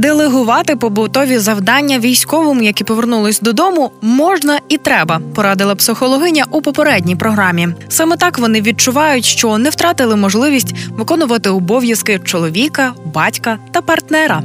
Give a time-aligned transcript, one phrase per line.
[0.00, 7.68] Делегувати побутові завдання військовим, які повернулись додому, можна і треба, порадила психологиня у попередній програмі.
[7.88, 14.42] Саме так вони відчувають, що не втратили можливість виконувати обов'язки чоловіка, батька та партнера.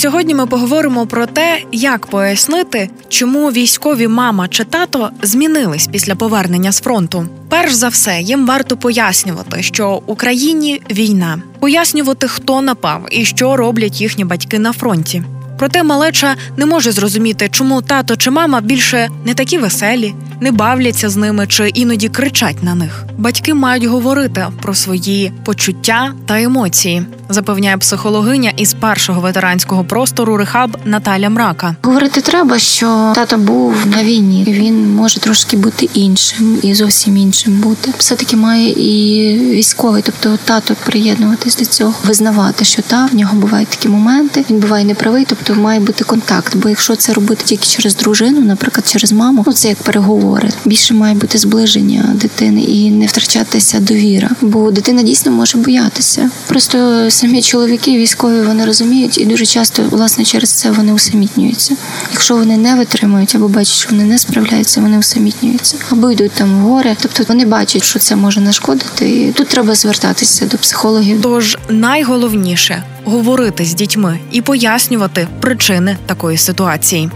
[0.00, 6.72] Сьогодні ми поговоримо про те, як пояснити, чому військові мама чи тато змінились після повернення
[6.72, 7.26] з фронту.
[7.48, 14.00] Перш за все, їм варто пояснювати, що Україні війна, пояснювати, хто напав і що роблять
[14.00, 15.22] їхні батьки на фронті.
[15.60, 21.08] Проте малеча не може зрозуміти, чому тато чи мама більше не такі веселі, не бавляться
[21.08, 23.04] з ними чи іноді кричать на них.
[23.18, 30.76] Батьки мають говорити про свої почуття та емоції, запевняє психологиня із першого ветеранського простору Рехаб
[30.84, 31.76] Наталя Мрака.
[31.82, 34.44] Говорити треба, що тато був на війні.
[34.48, 37.92] Він може трошки бути іншим і зовсім іншим бути.
[37.98, 43.36] Все таки має і військовий, тобто тато приєднуватись до цього, визнавати, що та в нього
[43.36, 44.44] бувають такі моменти.
[44.50, 46.56] Він буває неправий, тобто має бути контакт.
[46.56, 50.48] Бо якщо це робити тільки через дружину, наприклад, через маму, ну це як переговори.
[50.64, 56.30] Більше має бути зближення дитини і не втрачатися довіра, бо дитина дійсно може боятися.
[56.46, 61.76] Просто самі чоловіки, військові, вони розуміють, і дуже часто, власне, через це вони усамітнюються.
[62.20, 66.58] Якщо вони не витримують або бачать, що вони не справляються, вони усамітнюються або йдуть там
[66.58, 66.96] в горе.
[67.02, 69.10] Тобто вони бачать, що це може нашкодити.
[69.10, 71.22] І Тут треба звертатися до психологів.
[71.22, 77.10] Тож найголовніше говорити з дітьми і пояснювати причини такої ситуації.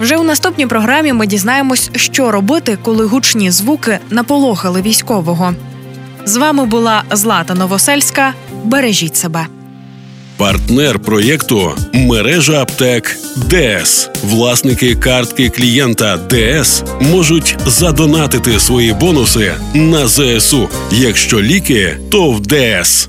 [0.00, 5.54] Вже у наступній програмі ми дізнаємось, що робити, коли гучні звуки наполохали військового.
[6.24, 8.34] З вами була Злата Новосельська.
[8.64, 9.46] Бережіть себе.
[10.44, 14.10] Партнер проєкту мережа аптек ДС.
[14.24, 20.68] Власники картки клієнта ДС можуть задонатити свої бонуси на ЗСУ.
[20.92, 23.08] Якщо ліки, то в ДС.